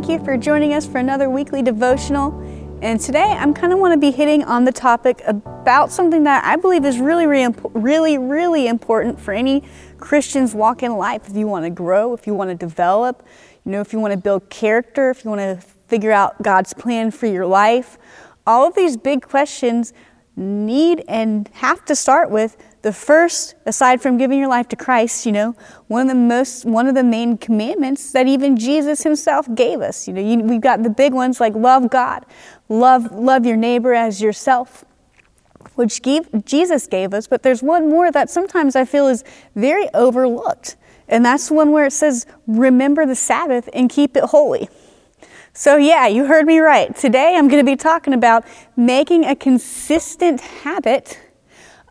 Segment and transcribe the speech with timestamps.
[0.00, 2.32] thank you for joining us for another weekly devotional.
[2.80, 6.42] And today I'm kind of want to be hitting on the topic about something that
[6.42, 9.62] I believe is really, really, really, important for any
[9.98, 11.28] Christian's walk in life.
[11.28, 13.26] If you want to grow, if you want to develop,
[13.66, 16.72] you know, if you want to build character, if you want to figure out God's
[16.72, 17.98] plan for your life,
[18.46, 19.92] all of these big questions
[20.34, 25.26] need and have to start with the first, aside from giving your life to Christ,
[25.26, 25.54] you know,
[25.88, 30.08] one of the most, one of the main commandments that even Jesus himself gave us.
[30.08, 32.24] You know, you, we've got the big ones like love God,
[32.68, 34.84] love, love your neighbor as yourself,
[35.74, 37.26] which gave, Jesus gave us.
[37.26, 40.76] But there's one more that sometimes I feel is very overlooked.
[41.06, 44.70] And that's the one where it says, remember the Sabbath and keep it holy.
[45.52, 46.94] So, yeah, you heard me right.
[46.96, 51.18] Today I'm going to be talking about making a consistent habit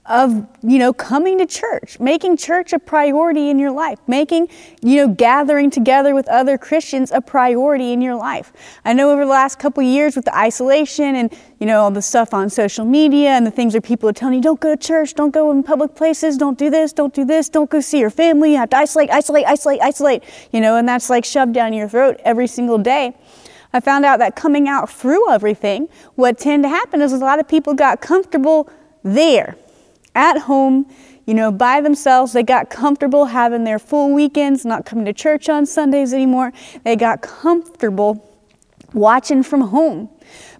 [0.10, 4.50] of you know coming to church making church a priority in your life making
[4.82, 8.52] you know gathering together with other christians a priority in your life.
[8.84, 12.02] I know over the last couple years with the isolation and you know all the
[12.02, 14.82] stuff on social media and the things that people are telling you don't go to
[14.82, 18.00] church don't go in public places don't do this don't do this don't go see
[18.00, 21.54] your family you have to isolate isolate isolate isolate you know and that's like shoved
[21.54, 23.16] down your throat every single day.
[23.72, 27.38] I found out that coming out through everything, what tended to happen is a lot
[27.40, 28.68] of people got comfortable
[29.04, 29.56] there
[30.16, 30.86] at home,
[31.26, 32.34] you know, by themselves.
[32.34, 36.54] They got comfortable having their full weekends, not coming to church on Sundays anymore.
[36.84, 38.26] They got comfortable
[38.94, 40.10] watching from home.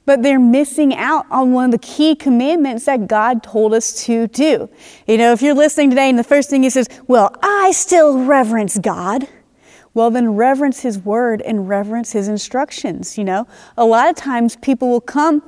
[0.06, 4.28] But they're missing out on one of the key commandments that God told us to
[4.28, 4.68] do.
[5.08, 8.24] You know, if you're listening today and the first thing he says, Well, I still
[8.24, 9.28] reverence God.
[9.94, 13.18] Well, then reverence His word and reverence His instructions.
[13.18, 13.48] You know,
[13.78, 15.44] a lot of times people will come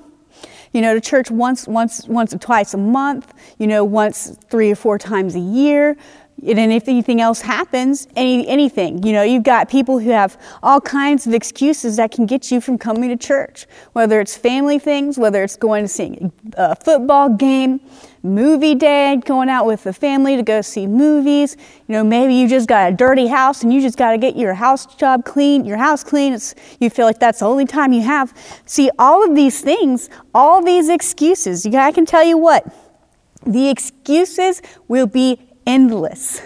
[0.74, 4.72] you know, to church once, once, once or twice a month, you know, once three
[4.72, 5.98] or four times a year.
[6.44, 10.82] And if anything else happens, any, anything, you know, you've got people who have all
[10.82, 15.20] kinds of excuses that can get you from coming to church, whether it's family things,
[15.20, 17.80] whether it's going to see a football game,
[18.24, 21.58] movie day, going out with the family to go see movies.
[21.88, 24.36] You know, maybe you just got a dirty house and you just got to get
[24.36, 26.34] your house job clean, your house clean.
[26.34, 28.34] It's, you feel like that's the only time you have.
[28.66, 32.66] See, all of these things, all these excuses, I can tell you what,
[33.46, 36.42] the excuses will be endless.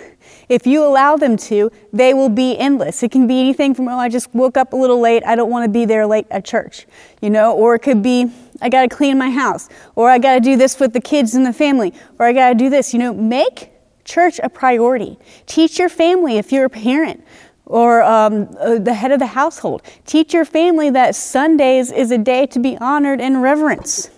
[0.48, 3.02] If you allow them to, they will be endless.
[3.02, 5.24] It can be anything from, oh, I just woke up a little late.
[5.26, 6.86] I don't want to be there late at church,
[7.22, 8.32] you know, or it could be,
[8.62, 11.34] I got to clean my house, or I got to do this with the kids
[11.34, 12.94] and the family, or I got to do this.
[12.94, 13.72] You know, make
[14.04, 15.18] church a priority.
[15.48, 17.24] Teach your family if you're a parent
[17.66, 19.82] or um, uh, the head of the household.
[20.06, 24.12] Teach your family that Sundays is a day to be honored and reverence.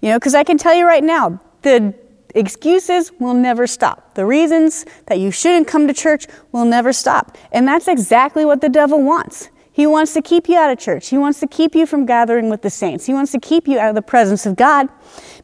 [0.00, 1.94] You know, because I can tell you right now, the
[2.34, 4.14] Excuses will never stop.
[4.14, 7.36] The reasons that you shouldn't come to church will never stop.
[7.52, 9.50] And that's exactly what the devil wants.
[9.74, 11.08] He wants to keep you out of church.
[11.08, 13.06] He wants to keep you from gathering with the saints.
[13.06, 14.90] He wants to keep you out of the presence of God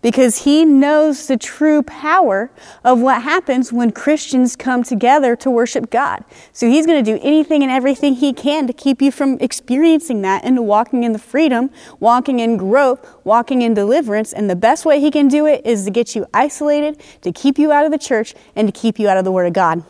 [0.03, 2.51] because he knows the true power
[2.85, 6.25] of what happens when Christians come together to worship God.
[6.53, 10.21] So he's going to do anything and everything he can to keep you from experiencing
[10.23, 14.35] that and walking in the freedom, walking in growth, walking in deliverance.
[14.35, 17.59] And the best way he can do it is to get you isolated, to keep
[17.59, 19.83] you out of the church, and to keep you out of the Word of God.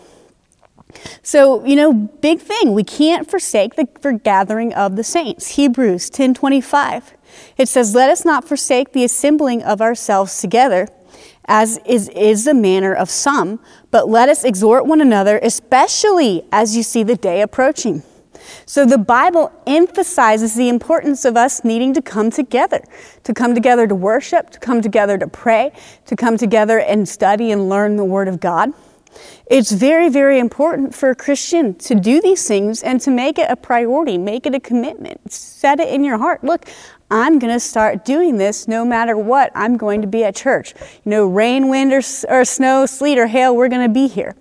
[1.23, 5.57] So, you know, big thing, we can't forsake the gathering of the saints.
[5.57, 7.15] Hebrews 10:25.
[7.57, 10.89] It says, "Let us not forsake the assembling of ourselves together,
[11.47, 13.61] as is, is the manner of some,
[13.91, 18.03] but let us exhort one another, especially as you see the day approaching."
[18.65, 22.83] So the Bible emphasizes the importance of us needing to come together,
[23.25, 25.73] to come together to worship, to come together to pray,
[26.07, 28.73] to come together and study and learn the Word of God.
[29.47, 33.51] It's very, very important for a Christian to do these things and to make it
[33.51, 36.45] a priority, make it a commitment, set it in your heart.
[36.45, 36.67] Look,
[37.11, 39.51] I'm going to start doing this no matter what.
[39.55, 40.75] I'm going to be at church.
[41.05, 44.37] You know, rain, wind, or, or snow, sleet, or hail, we're going to be here.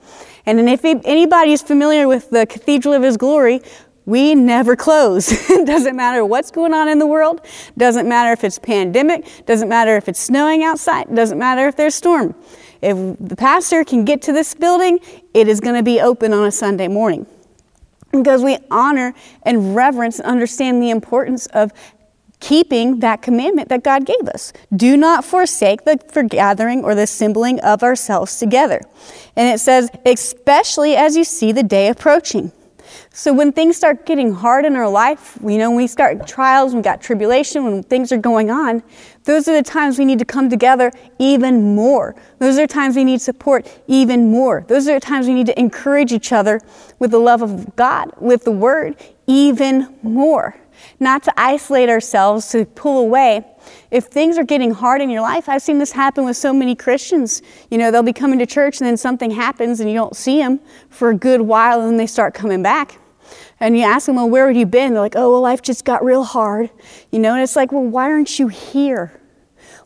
[0.45, 3.61] And if anybody is familiar with the Cathedral of His Glory,
[4.07, 5.31] we never close.
[5.49, 7.45] it doesn't matter what's going on in the world.
[7.77, 9.45] Doesn't matter if it's pandemic.
[9.45, 11.13] Doesn't matter if it's snowing outside.
[11.13, 12.33] Doesn't matter if there's storm.
[12.81, 14.99] If the pastor can get to this building,
[15.33, 17.27] it is going to be open on a Sunday morning.
[18.11, 19.13] Because we honor
[19.43, 21.73] and reverence and understand the importance of
[22.39, 24.53] keeping that commandment that God gave us.
[24.73, 28.79] Do not forsake the forgathering or the assembling of ourselves together.
[29.35, 32.53] And it says, especially as you see the day approaching.
[33.17, 36.75] So when things start getting hard in our life, you know, when we start trials,
[36.75, 38.83] we got tribulation, when things are going on,
[39.23, 42.15] those are the times we need to come together even more.
[42.37, 44.65] Those are times we need support even more.
[44.67, 46.61] Those are times we need to encourage each other
[46.99, 50.55] with the love of God, with the word, even more.
[50.99, 53.43] Not to isolate ourselves, to pull away.
[53.89, 56.75] If things are getting hard in your life, I've seen this happen with so many
[56.75, 57.41] Christians.
[57.71, 60.37] You know, they'll be coming to church and then something happens and you don't see
[60.37, 60.59] them
[60.91, 62.99] for a good while and then they start coming back.
[63.59, 64.93] And you ask them, well, where have you been?
[64.93, 66.69] They're like, oh, well, life just got real hard.
[67.11, 69.19] You know, and it's like, well, why aren't you here?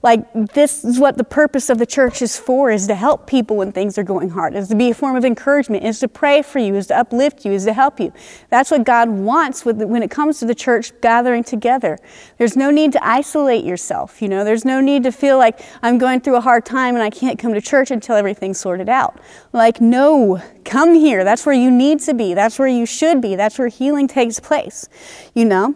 [0.04, 3.58] Like, this is what the purpose of the church is for, is to help people
[3.58, 6.42] when things are going hard, is to be a form of encouragement, is to pray
[6.42, 8.12] for you, is to uplift you, is to help you.
[8.50, 12.00] That's what God wants when it comes to the church gathering together.
[12.38, 15.98] There's no need to isolate yourself, you know, there's no need to feel like I'm
[15.98, 19.20] going through a hard time and I can't come to church until everything's sorted out.
[19.54, 21.24] Like, no, come here.
[21.24, 22.34] That's where you need to be.
[22.34, 23.36] That's where you should be.
[23.36, 24.90] That's where healing takes place,
[25.36, 25.76] you know?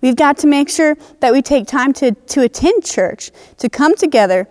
[0.00, 3.96] We've got to make sure that we take time to, to attend church, to come
[3.96, 4.48] together.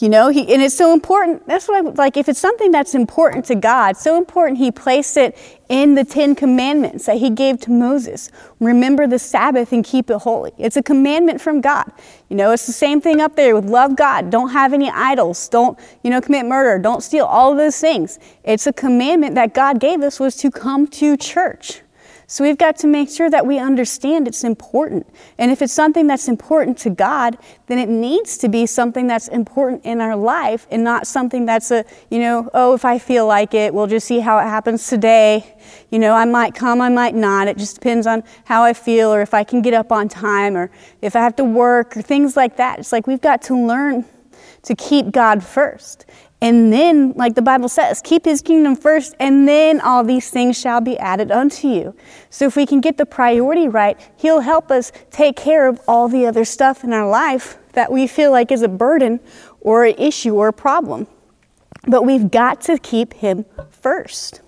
[0.00, 1.46] You know, he, and it's so important.
[1.46, 2.16] That's what I like.
[2.16, 5.36] If it's something that's important to God, so important, He placed it
[5.68, 8.30] in the Ten Commandments that He gave to Moses.
[8.60, 10.52] Remember the Sabbath and keep it holy.
[10.56, 11.92] It's a commandment from God.
[12.30, 14.30] You know, it's the same thing up there with love God.
[14.30, 15.46] Don't have any idols.
[15.50, 16.80] Don't, you know, commit murder.
[16.80, 17.26] Don't steal.
[17.26, 18.18] All of those things.
[18.42, 21.82] It's a commandment that God gave us was to come to church.
[22.30, 25.04] So we've got to make sure that we understand it's important.
[25.36, 27.36] And if it's something that's important to God,
[27.66, 31.72] then it needs to be something that's important in our life and not something that's
[31.72, 34.86] a, you know, oh, if I feel like it, we'll just see how it happens
[34.86, 35.56] today.
[35.90, 37.48] You know, I might come, I might not.
[37.48, 40.56] It just depends on how I feel or if I can get up on time
[40.56, 40.70] or
[41.02, 42.78] if I have to work or things like that.
[42.78, 44.04] It's like we've got to learn
[44.62, 46.06] to keep God first.
[46.42, 50.58] And then, like the Bible says, keep his kingdom first, and then all these things
[50.58, 51.94] shall be added unto you.
[52.30, 56.08] So, if we can get the priority right, he'll help us take care of all
[56.08, 59.20] the other stuff in our life that we feel like is a burden
[59.60, 61.06] or an issue or a problem.
[61.86, 64.40] But we've got to keep him first.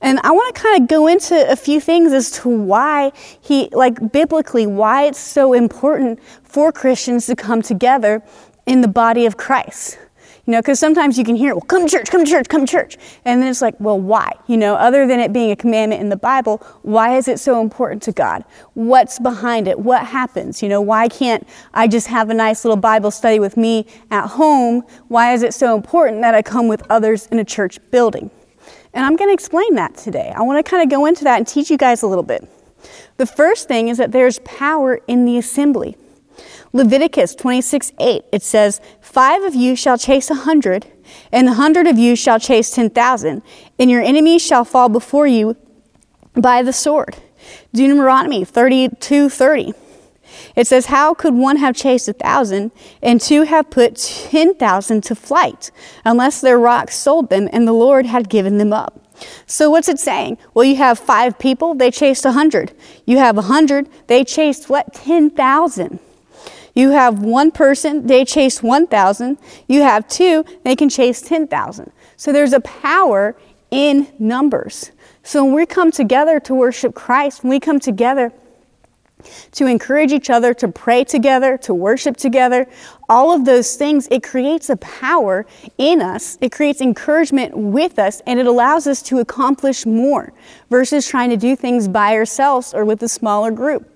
[0.00, 3.68] And I want to kind of go into a few things as to why he,
[3.72, 8.22] like biblically, why it's so important for Christians to come together
[8.66, 9.98] in the body of Christ.
[10.44, 12.66] You know, because sometimes you can hear, well, come to church, come to church, come
[12.66, 12.98] to church.
[13.24, 14.32] And then it's like, well, why?
[14.48, 17.60] You know, other than it being a commandment in the Bible, why is it so
[17.60, 18.44] important to God?
[18.74, 19.78] What's behind it?
[19.78, 20.60] What happens?
[20.60, 24.26] You know, why can't I just have a nice little Bible study with me at
[24.26, 24.82] home?
[25.06, 28.28] Why is it so important that I come with others in a church building?
[28.94, 30.32] And I'm going to explain that today.
[30.34, 32.48] I want to kind of go into that and teach you guys a little bit.
[33.16, 35.96] The first thing is that there's power in the assembly.
[36.72, 40.86] Leviticus 26 8, it says, Five of you shall chase a hundred,
[41.30, 43.42] and a hundred of you shall chase ten thousand,
[43.78, 45.56] and your enemies shall fall before you
[46.34, 47.16] by the sword.
[47.74, 49.72] Deuteronomy 32 30.
[50.56, 52.72] It says, How could one have chased a thousand
[53.02, 55.70] and two have put ten thousand to flight,
[56.06, 58.98] unless their rocks sold them and the Lord had given them up?
[59.46, 60.38] So what's it saying?
[60.54, 62.72] Well, you have five people, they chased a hundred.
[63.04, 64.94] You have a hundred, they chased what?
[64.94, 66.00] Ten thousand.
[66.74, 69.38] You have one person, they chase 1,000.
[69.68, 71.92] You have two, they can chase 10,000.
[72.16, 73.36] So there's a power
[73.70, 74.92] in numbers.
[75.22, 78.32] So when we come together to worship Christ, when we come together
[79.52, 82.66] to encourage each other, to pray together, to worship together,
[83.08, 85.46] all of those things, it creates a power
[85.78, 86.38] in us.
[86.40, 90.32] It creates encouragement with us, and it allows us to accomplish more
[90.70, 93.91] versus trying to do things by ourselves or with a smaller group.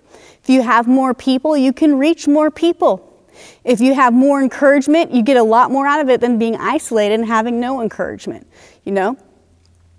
[0.47, 3.27] If you have more people, you can reach more people.
[3.65, 6.55] If you have more encouragement, you get a lot more out of it than being
[6.55, 8.47] isolated and having no encouragement.
[8.85, 9.19] You know,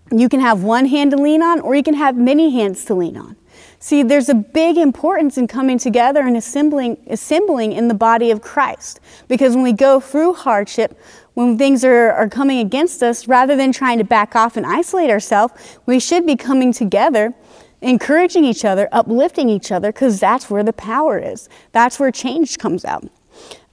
[0.10, 2.94] you can have one hand to lean on, or you can have many hands to
[2.94, 3.36] lean on.
[3.80, 8.42] See, there's a big importance in coming together and assembling, assembling in the body of
[8.42, 9.01] Christ.
[9.27, 10.98] Because when we go through hardship,
[11.34, 15.10] when things are, are coming against us, rather than trying to back off and isolate
[15.10, 15.54] ourselves,
[15.86, 17.34] we should be coming together
[17.82, 21.50] encouraging each other, uplifting each other, because that's where the power is.
[21.72, 23.06] That's where change comes out.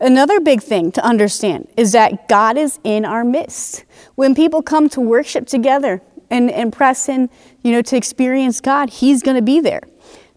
[0.00, 3.84] Another big thing to understand is that God is in our midst.
[4.14, 7.30] When people come to worship together and, and press in,
[7.62, 9.80] you know, to experience God, He's going to be there.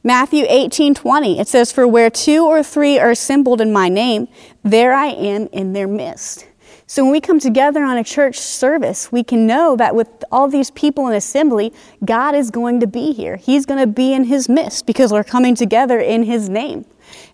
[0.03, 4.27] Matthew 18 20, it says, For where two or three are assembled in my name,
[4.63, 6.47] there I am in their midst.
[6.89, 10.47] So when we come together on a church service, we can know that with all
[10.47, 11.73] these people in assembly,
[12.05, 13.35] God is going to be here.
[13.35, 16.85] He's going to be in His midst because we're coming together in His name.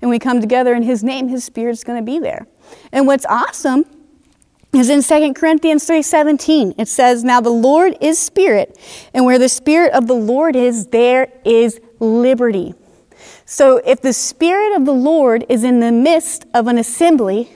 [0.01, 2.47] And we come together in His name, His Spirit's going to be there.
[2.91, 3.85] And what's awesome
[4.73, 6.73] is in 2 Corinthians 3:17.
[6.79, 8.75] It says, "Now the Lord is spirit,
[9.13, 12.73] and where the spirit of the Lord is, there is liberty."
[13.45, 17.49] So if the spirit of the Lord is in the midst of an assembly,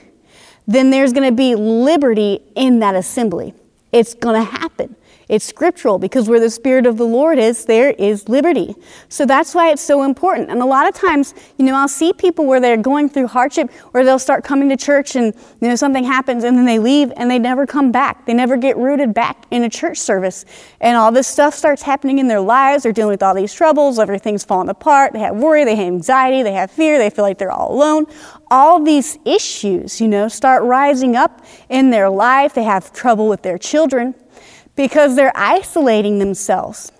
[0.68, 3.54] then there's going to be liberty in that assembly.
[3.90, 4.94] It's going to happen.
[5.28, 8.74] It's scriptural because where the Spirit of the Lord is, there is liberty.
[9.10, 10.50] So that's why it's so important.
[10.50, 13.70] And a lot of times, you know, I'll see people where they're going through hardship
[13.92, 17.12] or they'll start coming to church and, you know, something happens and then they leave
[17.16, 18.24] and they never come back.
[18.24, 20.46] They never get rooted back in a church service.
[20.80, 22.84] And all this stuff starts happening in their lives.
[22.84, 23.98] They're dealing with all these troubles.
[23.98, 25.12] Everything's falling apart.
[25.12, 25.64] They have worry.
[25.64, 26.42] They have anxiety.
[26.42, 26.96] They have fear.
[26.96, 28.06] They feel like they're all alone.
[28.50, 32.54] All these issues, you know, start rising up in their life.
[32.54, 34.14] They have trouble with their children
[34.78, 36.92] because they're isolating themselves.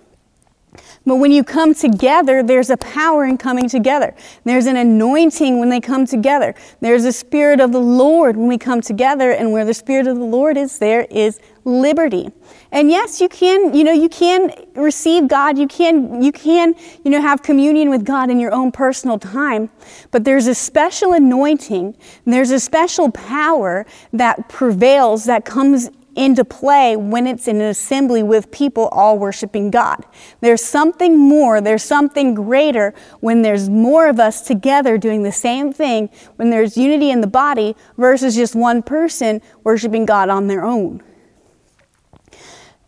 [1.05, 4.13] But when you come together, there's a power in coming together.
[4.43, 6.55] There's an anointing when they come together.
[6.81, 10.17] There's a spirit of the Lord when we come together, and where the spirit of
[10.17, 12.31] the Lord is, there is liberty.
[12.73, 15.57] And yes, you can, you know, you can receive God.
[15.57, 19.69] You can, you can, you know, have communion with God in your own personal time.
[20.11, 21.95] But there's a special anointing,
[22.25, 28.23] there's a special power that prevails, that comes into play when it's in an assembly
[28.23, 30.05] with people all worshiping God.
[30.41, 35.71] There's something more, there's something greater when there's more of us together doing the same
[35.71, 40.65] thing, when there's unity in the body versus just one person worshiping God on their
[40.65, 41.01] own.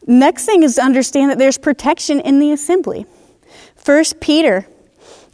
[0.08, 3.06] Next thing is to understand that there's protection in the assembly.
[3.76, 4.68] First Peter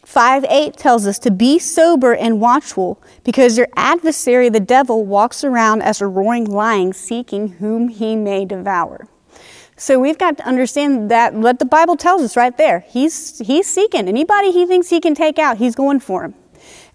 [0.08, 5.44] 5 8 tells us to be sober and watchful because your adversary, the devil, walks
[5.44, 9.10] around as a roaring lion seeking whom he may devour.
[9.76, 12.86] So we've got to understand that what the Bible tells us right there.
[12.88, 14.08] He's, he's seeking.
[14.08, 16.36] Anybody he thinks he can take out, he's going for him.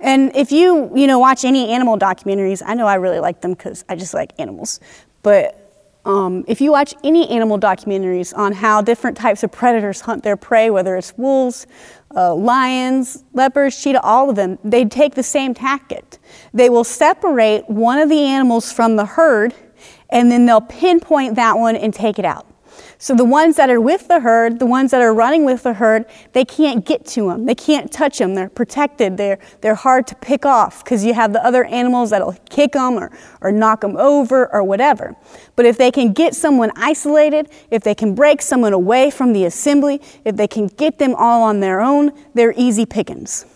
[0.00, 3.52] And if you, you know, watch any animal documentaries, I know I really like them
[3.52, 4.80] because I just like animals.
[5.22, 5.61] But
[6.04, 10.36] um, if you watch any animal documentaries on how different types of predators hunt their
[10.36, 11.66] prey, whether it's wolves,
[12.14, 16.18] uh, lions, leopards, cheetah, all of them, they take the same tactic.
[16.52, 19.54] They will separate one of the animals from the herd
[20.10, 22.46] and then they'll pinpoint that one and take it out.
[23.02, 25.72] So the ones that are with the herd, the ones that are running with the
[25.72, 27.46] herd, they can't get to them.
[27.46, 28.36] They can't touch them.
[28.36, 29.16] They're protected.
[29.16, 32.92] They're, they're hard to pick off because you have the other animals that'll kick them
[32.94, 35.16] or, or knock them over or whatever.
[35.56, 39.46] But if they can get someone isolated, if they can break someone away from the
[39.46, 43.51] assembly, if they can get them all on their own, they're easy pickings.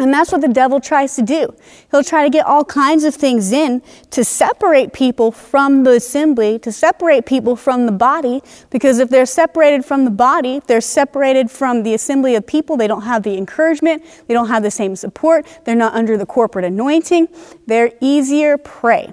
[0.00, 1.54] And that's what the devil tries to do.
[1.90, 6.58] He'll try to get all kinds of things in to separate people from the assembly,
[6.60, 10.80] to separate people from the body, because if they're separated from the body, if they're
[10.80, 14.70] separated from the assembly of people, they don't have the encouragement, they don't have the
[14.70, 17.28] same support, they're not under the corporate anointing,
[17.66, 19.12] they're easier prey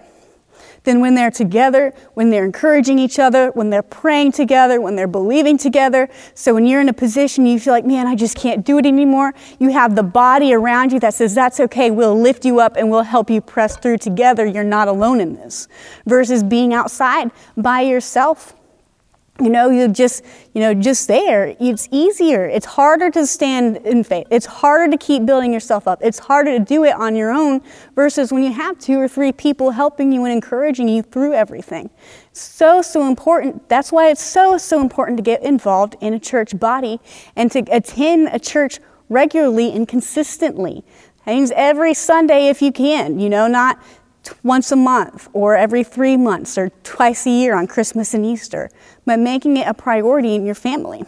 [0.88, 5.06] than when they're together, when they're encouraging each other, when they're praying together, when they're
[5.06, 6.08] believing together.
[6.34, 8.86] So when you're in a position you feel like, man, I just can't do it
[8.86, 12.78] anymore, you have the body around you that says, that's okay, we'll lift you up
[12.78, 14.46] and we'll help you press through together.
[14.46, 15.68] You're not alone in this.
[16.06, 18.57] Versus being outside by yourself
[19.40, 21.56] you know, you just, you know, just there.
[21.60, 22.46] It's easier.
[22.46, 24.28] It's harder to stand in faith.
[24.32, 26.00] It's harder to keep building yourself up.
[26.02, 27.62] It's harder to do it on your own
[27.96, 31.90] versus when you have two or three people helping you and encouraging you through everything.
[32.34, 33.70] So, so important.
[33.70, 37.00] That's why it's so, so important to get involved in a church body
[37.36, 38.80] and to attend a church
[39.10, 40.84] regularly and consistently.
[41.26, 43.82] That means every Sunday if you can, you know, not
[44.44, 48.70] once a month or every three months or twice a year on Christmas and Easter,
[49.06, 51.06] but making it a priority in your family.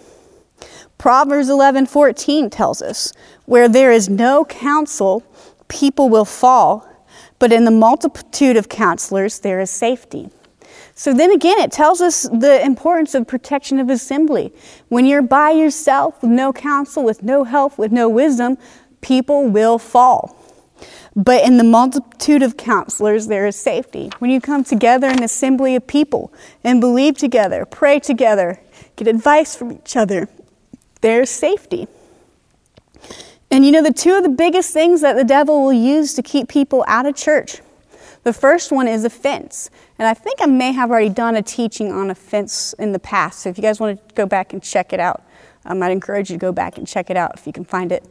[0.98, 3.14] Proverbs 11:14 tells us,
[3.46, 5.24] "Where there is no counsel,
[5.68, 6.86] people will fall,
[7.40, 10.30] but in the multitude of counselors there is safety."
[10.96, 14.52] So then again, it tells us the importance of protection of assembly.
[14.90, 18.58] When you're by yourself with no counsel, with no help, with no wisdom,
[19.00, 20.36] people will fall.
[21.16, 24.12] But in the multitude of counselors, there is safety.
[24.20, 26.32] When you come together in an assembly of people
[26.64, 28.60] and believe together, pray together,
[28.96, 30.30] get advice from each other,
[31.02, 31.88] there's safety.
[33.52, 36.22] And you know, the two of the biggest things that the devil will use to
[36.22, 37.62] keep people out of church
[38.24, 39.70] the first one is offense.
[39.98, 43.40] And I think I may have already done a teaching on offense in the past.
[43.40, 45.24] So if you guys want to go back and check it out,
[45.66, 47.92] um, I'd encourage you to go back and check it out if you can find
[47.92, 48.04] it.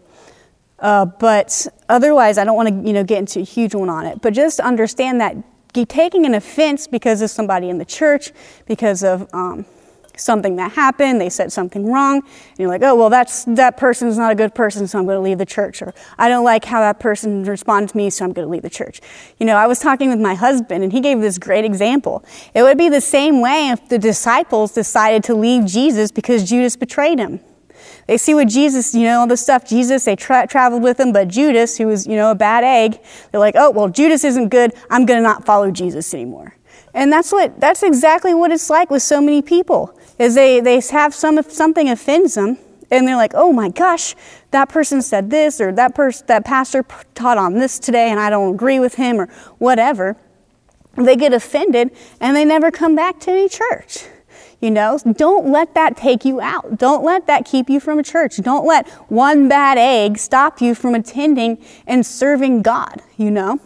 [0.78, 4.06] Uh, but otherwise, I don't want to you know get into a huge one on
[4.06, 4.20] it.
[4.20, 5.36] But just understand that
[5.72, 8.32] taking an offense because of somebody in the church,
[8.66, 9.64] because of um,
[10.16, 14.18] something that happened, they said something wrong, and you're like, oh, well, that's, that person's
[14.18, 15.80] not a good person, so I'm going to leave the church.
[15.82, 18.62] Or I don't like how that person responded to me, so I'm going to leave
[18.62, 19.00] the church.
[19.38, 22.24] You know, I was talking with my husband, and he gave this great example.
[22.54, 26.76] It would be the same way if the disciples decided to leave Jesus because Judas
[26.76, 27.40] betrayed him.
[28.08, 31.12] They see what Jesus, you know, all the stuff Jesus, they tra- traveled with him,
[31.12, 33.00] but Judas, who was, you know, a bad egg,
[33.30, 34.72] they're like, oh, well, Judas isn't good.
[34.88, 36.56] I'm going to not follow Jesus anymore.
[36.94, 40.80] And that's what, that's exactly what it's like with so many people, is they, they
[40.90, 42.56] have some, something offends them,
[42.90, 44.14] and they're like, oh my gosh,
[44.52, 48.30] that person said this, or that person, that pastor taught on this today, and I
[48.30, 49.26] don't agree with him, or
[49.58, 50.16] whatever.
[50.96, 54.06] They get offended, and they never come back to any church.
[54.60, 56.78] You know, don't let that take you out.
[56.78, 58.38] Don't let that keep you from a church.
[58.38, 63.60] Don't let one bad egg stop you from attending and serving God, you know.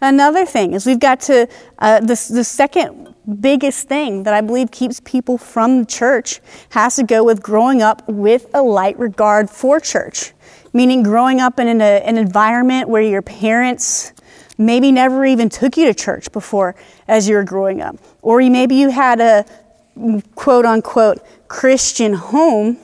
[0.00, 4.70] Another thing is we've got to, uh, the, the second biggest thing that I believe
[4.70, 9.80] keeps people from church has to go with growing up with a light regard for
[9.80, 10.32] church,
[10.72, 14.12] meaning growing up in an, a, an environment where your parents
[14.58, 16.74] maybe never even took you to church before
[17.08, 17.96] as you were growing up.
[18.22, 19.44] Or maybe you had a,
[20.34, 22.78] quote unquote Christian home,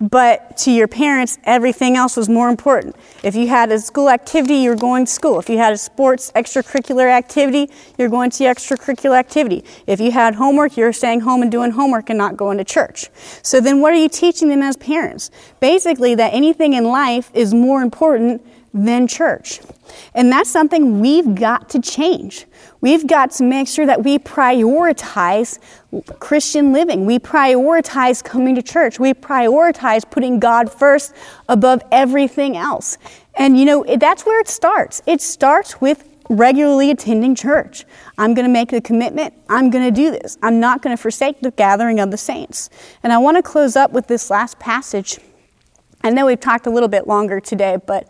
[0.00, 2.96] but to your parents, everything else was more important.
[3.22, 5.38] If you had a school activity, you're going to school.
[5.38, 9.62] If you had a sports extracurricular activity, you're going to the extracurricular activity.
[9.86, 13.10] If you had homework, you're staying home and doing homework and not going to church.
[13.42, 15.30] So then what are you teaching them as parents?
[15.60, 19.60] Basically, that anything in life is more important than church.
[20.14, 22.46] And that's something we've got to change.
[22.80, 25.58] We've got to make sure that we prioritize
[26.18, 27.04] Christian living.
[27.04, 28.98] We prioritize coming to church.
[28.98, 31.14] We prioritize putting God first
[31.48, 32.96] above everything else.
[33.34, 35.02] And you know, that's where it starts.
[35.06, 37.84] It starts with regularly attending church.
[38.16, 39.34] I'm going to make the commitment.
[39.48, 40.38] I'm going to do this.
[40.42, 42.70] I'm not going to forsake the gathering of the saints.
[43.02, 45.18] And I want to close up with this last passage.
[46.02, 48.08] I know we've talked a little bit longer today, but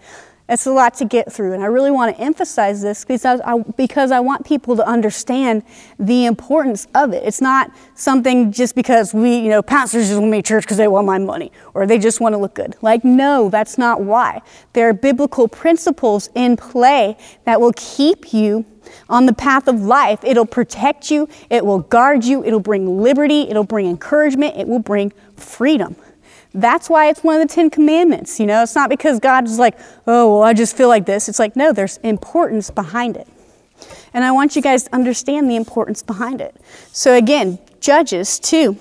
[0.51, 3.59] it's a lot to get through, and I really want to emphasize this because I,
[3.77, 5.63] because I want people to understand
[5.99, 7.23] the importance of it.
[7.25, 10.77] It's not something just because we, you know, pastors just want me to church because
[10.77, 12.77] they want my money or they just want to look good.
[12.83, 14.43] Like, no, that's not why.
[14.73, 18.65] There are biblical principles in play that will keep you
[19.09, 20.25] on the path of life.
[20.25, 24.81] It'll protect you, it will guard you, it'll bring liberty, it'll bring encouragement, it will
[24.81, 25.95] bring freedom.
[26.53, 28.41] That's why it's one of the Ten Commandments.
[28.41, 31.29] You know, it's not because God's like, oh, well, I just feel like this.
[31.29, 33.29] It's like, no, there's importance behind it.
[34.13, 36.57] And I want you guys to understand the importance behind it.
[36.93, 38.77] So, again, Judges 2.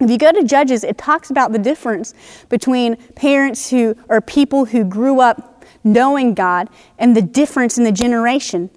[0.00, 2.14] If you go to Judges, it talks about the difference
[2.48, 7.92] between parents who, or people who grew up knowing God, and the difference in the
[7.92, 8.70] generation.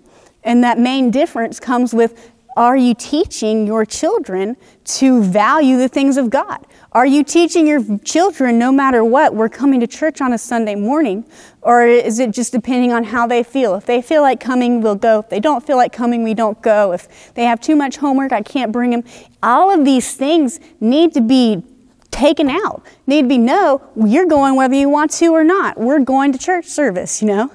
[0.43, 6.17] And that main difference comes with are you teaching your children to value the things
[6.17, 6.65] of God?
[6.91, 10.75] Are you teaching your children, no matter what, we're coming to church on a Sunday
[10.75, 11.25] morning?
[11.63, 13.73] Or is it just depending on how they feel?
[13.73, 15.19] If they feel like coming, we'll go.
[15.19, 16.91] If they don't feel like coming, we don't go.
[16.91, 19.03] If they have too much homework, I can't bring them.
[19.41, 21.63] All of these things need to be
[22.11, 22.85] taken out.
[23.07, 25.79] Need to be no, you're going whether you want to or not.
[25.79, 27.51] We're going to church service, you know?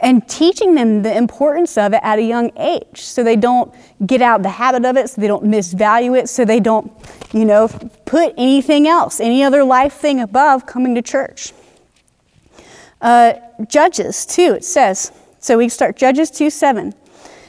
[0.00, 3.74] And teaching them the importance of it at a young age so they don't
[4.06, 6.92] get out the habit of it so they don't misvalue it so they don't
[7.32, 7.68] you know
[8.04, 11.52] put anything else any other life thing above coming to church.
[13.00, 13.34] Uh,
[13.68, 16.94] judges 2 it says so we start judges 2 7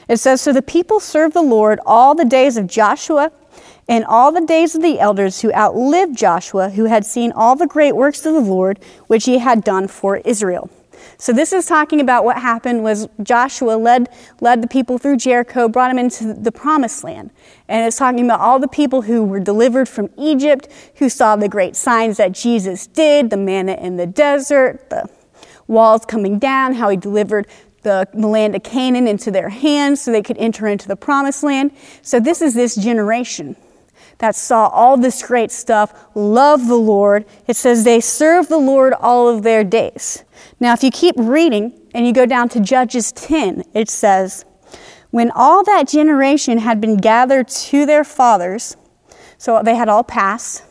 [0.08, 3.32] it says so the people served the lord all the days of joshua
[3.88, 7.66] and all the days of the elders who outlived joshua who had seen all the
[7.66, 10.70] great works of the lord which he had done for israel
[11.20, 14.08] so this is talking about what happened was Joshua led,
[14.40, 17.30] led the people through Jericho, brought them into the promised land.
[17.68, 21.46] And it's talking about all the people who were delivered from Egypt, who saw the
[21.46, 25.10] great signs that Jesus did, the manna in the desert, the
[25.66, 27.46] walls coming down, how he delivered
[27.82, 31.70] the, land of Canaan into their hands so they could enter into the promised land.
[32.00, 33.56] So this is this generation
[34.20, 37.24] that saw all this great stuff, loved the Lord.
[37.46, 40.24] It says they served the Lord all of their days.
[40.60, 44.44] Now, if you keep reading and you go down to Judges 10, it says,
[45.10, 48.76] When all that generation had been gathered to their fathers,
[49.38, 50.64] so they had all passed,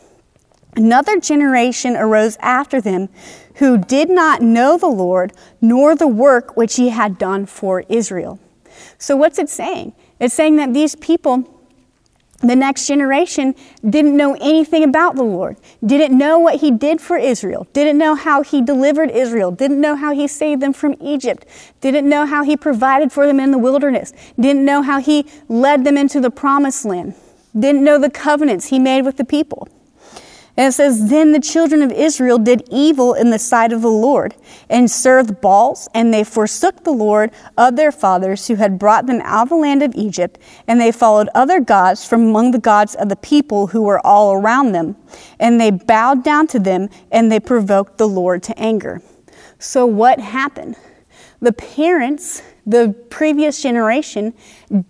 [0.76, 3.08] another generation arose after them
[3.56, 8.38] who did not know the Lord nor the work which he had done for Israel.
[8.96, 9.92] So, what's it saying?
[10.20, 11.59] It's saying that these people
[12.40, 13.54] the next generation
[13.88, 18.14] didn't know anything about the Lord, didn't know what He did for Israel, didn't know
[18.14, 21.46] how He delivered Israel, didn't know how He saved them from Egypt,
[21.80, 25.84] didn't know how He provided for them in the wilderness, didn't know how He led
[25.84, 27.14] them into the promised land.
[27.58, 29.68] didn't know the covenants he made with the people.
[30.60, 33.88] And it says, Then the children of Israel did evil in the sight of the
[33.88, 34.34] Lord,
[34.68, 39.22] and served Baals, and they forsook the Lord of their fathers, who had brought them
[39.24, 42.94] out of the land of Egypt, and they followed other gods from among the gods
[42.94, 44.96] of the people who were all around them.
[45.38, 49.00] And they bowed down to them, and they provoked the Lord to anger.
[49.58, 50.76] So what happened?
[51.40, 54.34] The parents, the previous generation,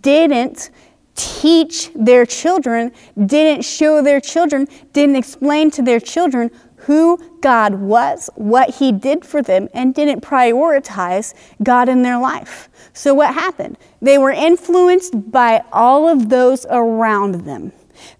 [0.01, 0.69] didn't
[1.15, 2.91] teach their children,
[3.25, 9.23] didn't show their children, didn't explain to their children who God was, what He did
[9.23, 12.69] for them, and didn't prioritize God in their life.
[12.93, 13.77] So, what happened?
[14.01, 17.71] They were influenced by all of those around them.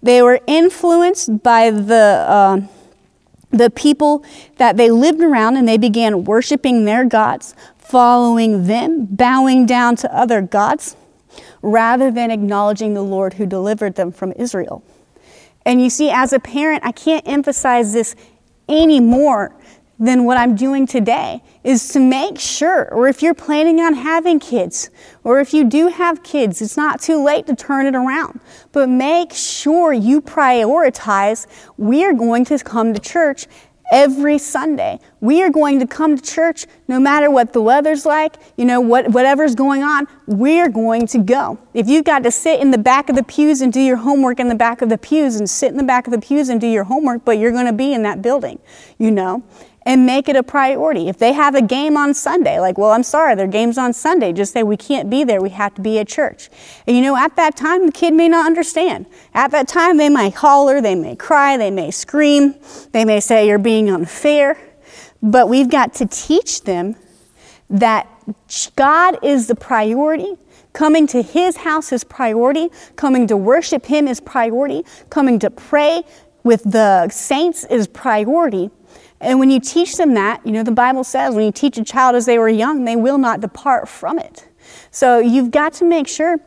[0.02, 2.24] They were influenced by the.
[2.28, 2.60] Uh,
[3.54, 4.24] the people
[4.56, 10.10] that they lived around and they began worshiping their gods, following them, bowing down to
[10.16, 10.96] other gods
[11.62, 14.84] rather than acknowledging the Lord who delivered them from Israel.
[15.64, 18.16] And you see, as a parent, I can't emphasize this
[18.68, 19.54] any more
[19.98, 24.40] than what I'm doing today is to make sure, or if you're planning on having
[24.40, 24.90] kids,
[25.22, 28.40] or if you do have kids, it's not too late to turn it around.
[28.72, 31.46] But make sure you prioritize,
[31.76, 33.46] we are going to come to church
[33.92, 34.98] every Sunday.
[35.20, 38.80] We are going to come to church no matter what the weather's like, you know,
[38.80, 41.58] what, whatever's going on, we're going to go.
[41.74, 44.40] If you've got to sit in the back of the pews and do your homework
[44.40, 46.60] in the back of the pews and sit in the back of the pews and
[46.60, 48.58] do your homework, but you're going to be in that building,
[48.98, 49.42] you know
[49.84, 51.08] and make it a priority.
[51.08, 54.32] If they have a game on Sunday, like, well, I'm sorry, their game's on Sunday,
[54.32, 56.48] just say we can't be there, we have to be at church.
[56.86, 59.06] And you know, at that time, the kid may not understand.
[59.34, 62.54] At that time, they might holler, they may cry, they may scream,
[62.92, 64.58] they may say you're being unfair.
[65.22, 66.96] But we've got to teach them
[67.70, 68.08] that
[68.76, 70.36] God is the priority.
[70.72, 72.70] Coming to his house is priority.
[72.96, 74.84] Coming to worship him is priority.
[75.10, 76.02] Coming to pray
[76.44, 78.70] with the saints is priority.
[79.20, 81.84] And when you teach them that, you know, the Bible says when you teach a
[81.84, 84.48] child as they were young, they will not depart from it.
[84.90, 86.38] So you've got to make sure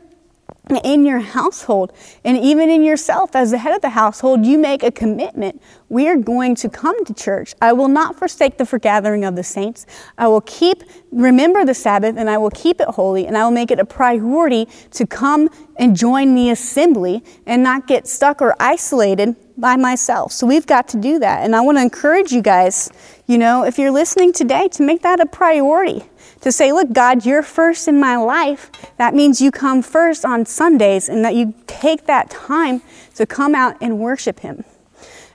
[0.82, 1.92] in your household
[2.24, 5.62] and even in yourself as the head of the household, you make a commitment.
[5.88, 7.54] We are going to come to church.
[7.62, 9.86] I will not forsake the forgathering of the saints.
[10.18, 10.82] I will keep,
[11.12, 13.84] remember the Sabbath, and I will keep it holy, and I will make it a
[13.84, 20.32] priority to come and join the assembly and not get stuck or isolated by myself.
[20.32, 21.44] So we've got to do that.
[21.44, 22.90] And I want to encourage you guys,
[23.26, 26.04] you know, if you're listening today, to make that a priority.
[26.42, 28.70] To say, look, God, you're first in my life.
[28.98, 32.82] That means you come first on Sundays and that you take that time
[33.14, 34.64] to come out and worship Him.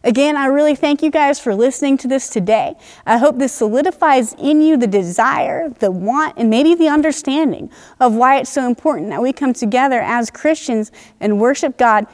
[0.04, 2.76] Again, I really thank you guys for listening to this today.
[3.06, 8.16] I hope this solidifies in you the desire, the want, and maybe the understanding of
[8.16, 12.08] why it's so important that we come together as Christians and worship God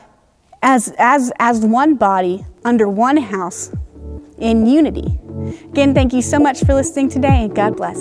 [0.61, 3.71] as, as, as one body under one house
[4.37, 5.19] in unity.
[5.69, 7.97] Again, thank you so much for listening today, and God bless.